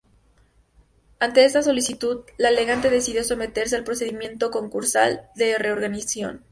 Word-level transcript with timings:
Ante 1.19 1.45
esta 1.45 1.61
solicitud, 1.61 2.21
La 2.39 2.49
Elegante 2.49 2.89
decidió 2.89 3.23
someterse 3.23 3.75
al 3.75 3.83
procedimiento 3.83 4.49
concursal 4.49 5.29
de 5.35 5.59
reorganización. 5.59 6.39